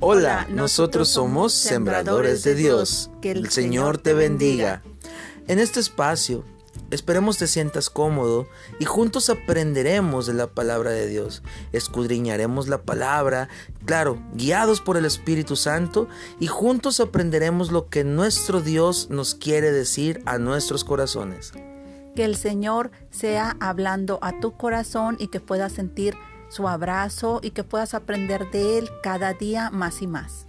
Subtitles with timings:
[0.00, 3.10] Hola, nosotros somos Sembradores de Dios.
[3.20, 4.80] Que el Señor te bendiga.
[5.48, 6.44] En este espacio,
[6.92, 8.46] esperemos te sientas cómodo
[8.78, 11.42] y juntos aprenderemos de la palabra de Dios.
[11.72, 13.48] Escudriñaremos la palabra,
[13.86, 16.06] claro, guiados por el Espíritu Santo
[16.38, 21.52] y juntos aprenderemos lo que nuestro Dios nos quiere decir a nuestros corazones.
[22.14, 26.14] Que el Señor sea hablando a tu corazón y que puedas sentir
[26.48, 30.46] su abrazo y que puedas aprender de Él cada día más y más.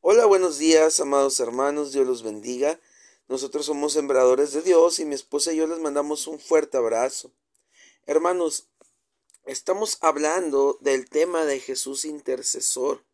[0.00, 2.80] Hola, buenos días, amados hermanos, Dios los bendiga.
[3.28, 7.30] Nosotros somos sembradores de Dios y mi esposa y yo les mandamos un fuerte abrazo.
[8.06, 8.70] Hermanos,
[9.44, 13.04] estamos hablando del tema de Jesús intercesor.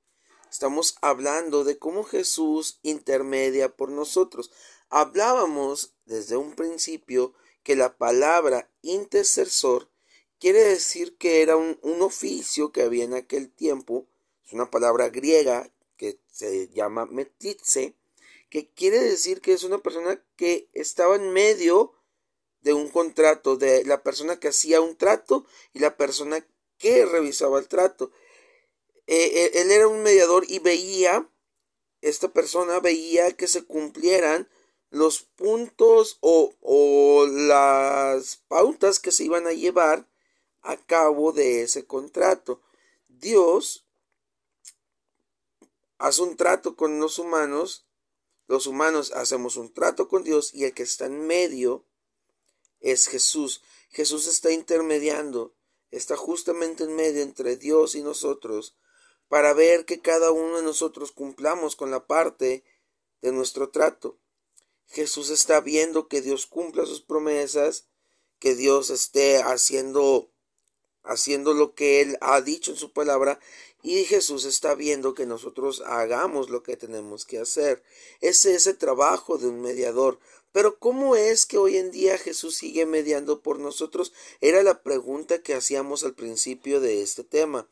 [0.54, 4.52] Estamos hablando de cómo Jesús intermedia por nosotros.
[4.88, 7.34] Hablábamos desde un principio
[7.64, 9.90] que la palabra intercesor
[10.38, 14.06] quiere decir que era un, oficio que había en aquel tiempo.
[14.46, 17.96] Es una palabra griega que se llama metitze,
[18.48, 21.94] que quiere decir que es una persona que estaba en medio
[22.60, 26.46] de un contrato, de la persona que hacía un trato y la persona
[26.78, 28.12] que revisaba el trato.
[29.06, 31.28] Eh, él era un mediador y veía,
[32.00, 34.48] esta persona veía que se cumplieran
[34.90, 40.08] los puntos o, o las pautas que se iban a llevar
[40.62, 42.62] a cabo de ese contrato.
[43.08, 43.86] Dios
[45.98, 47.86] hace un trato con los humanos,
[48.46, 51.84] los humanos hacemos un trato con Dios y el que está en medio
[52.80, 53.62] es Jesús.
[53.90, 55.54] Jesús está intermediando,
[55.90, 58.76] está justamente en medio entre Dios y nosotros
[59.28, 62.64] para ver que cada uno de nosotros cumplamos con la parte
[63.22, 64.18] de nuestro trato.
[64.86, 67.86] Jesús está viendo que Dios cumpla sus promesas,
[68.38, 70.30] que Dios esté haciendo
[71.04, 73.38] haciendo lo que él ha dicho en su palabra
[73.82, 77.82] y Jesús está viendo que nosotros hagamos lo que tenemos que hacer.
[78.22, 80.18] Ese es el trabajo de un mediador.
[80.52, 84.14] Pero ¿cómo es que hoy en día Jesús sigue mediando por nosotros?
[84.40, 87.68] Era la pregunta que hacíamos al principio de este tema.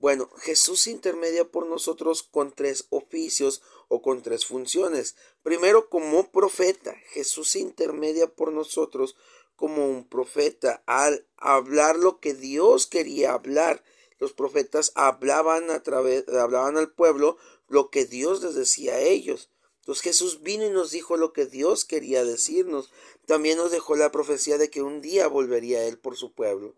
[0.00, 5.14] Bueno, Jesús intermedia por nosotros con tres oficios o con tres funciones.
[5.42, 9.14] Primero, como profeta, Jesús intermedia por nosotros
[9.56, 13.84] como un profeta al hablar lo que Dios quería hablar.
[14.18, 17.36] Los profetas hablaban a través, hablaban al pueblo
[17.68, 19.50] lo que Dios les decía a ellos.
[19.80, 22.90] Entonces Jesús vino y nos dijo lo que Dios quería decirnos.
[23.26, 26.74] También nos dejó la profecía de que un día volvería Él por su pueblo.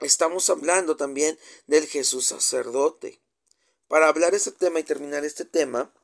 [0.00, 3.22] Estamos hablando también del Jesús sacerdote.
[3.86, 5.94] Para hablar este tema y terminar este tema,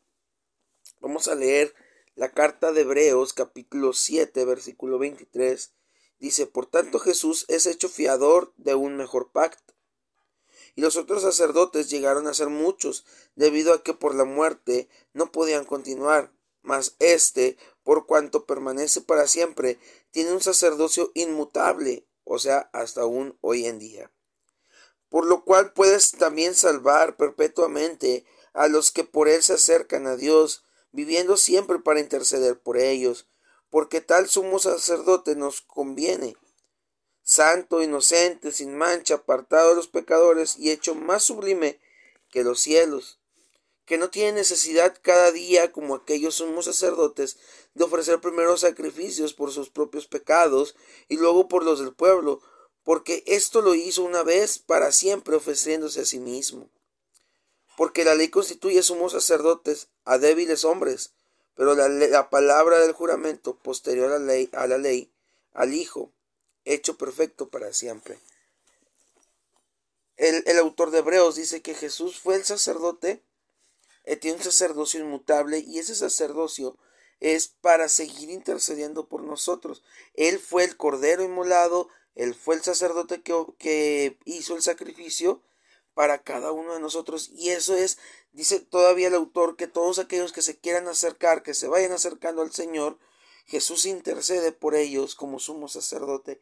[1.00, 1.74] vamos a leer
[2.14, 5.72] la carta de Hebreos capítulo 7 versículo 23.
[6.20, 9.74] Dice, por tanto Jesús es hecho fiador de un mejor pacto.
[10.76, 15.32] Y los otros sacerdotes llegaron a ser muchos, debido a que por la muerte no
[15.32, 16.32] podían continuar.
[16.62, 19.78] Mas éste, por cuanto permanece para siempre,
[20.10, 24.12] tiene un sacerdocio inmutable, o sea, hasta aún hoy en día.
[25.08, 30.14] Por lo cual puedes también salvar perpetuamente a los que por él se acercan a
[30.14, 33.26] Dios, viviendo siempre para interceder por ellos,
[33.68, 36.36] porque tal sumo sacerdote nos conviene,
[37.22, 41.80] santo, inocente, sin mancha, apartado de los pecadores y hecho más sublime
[42.28, 43.19] que los cielos,
[43.90, 47.38] que no tiene necesidad cada día, como aquellos sumos sacerdotes,
[47.74, 50.76] de ofrecer primero sacrificios por sus propios pecados
[51.08, 52.40] y luego por los del pueblo,
[52.84, 56.70] porque esto lo hizo una vez para siempre ofreciéndose a sí mismo.
[57.76, 61.10] Porque la ley constituye sumos sacerdotes a débiles hombres,
[61.56, 65.10] pero la, palabra del juramento posterior a la, ley, a la ley,
[65.52, 66.12] al Hijo,
[66.64, 68.20] hecho perfecto para siempre.
[70.16, 73.24] El, el autor de Hebreos dice que Jesús fue el sacerdote
[74.10, 76.76] eh, tiene un sacerdocio inmutable y ese sacerdocio
[77.20, 79.84] es para seguir intercediendo por nosotros.
[80.14, 85.44] Él fue el cordero inmolado, él fue el sacerdote que, que hizo el sacrificio
[85.94, 87.98] para cada uno de nosotros y eso es,
[88.32, 92.42] dice todavía el autor, que todos aquellos que se quieran acercar, que se vayan acercando
[92.42, 92.98] al Señor,
[93.46, 96.40] Jesús intercede por ellos como sumo sacerdote.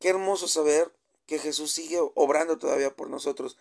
[0.00, 0.92] Qué hermoso saber
[1.26, 3.56] que Jesús sigue obrando todavía por nosotros.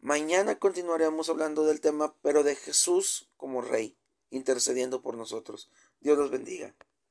[0.00, 3.96] Mañana continuaremos hablando del tema, pero de Jesús como Rey,
[4.30, 5.70] intercediendo por nosotros.
[6.00, 6.74] Dios los bendiga.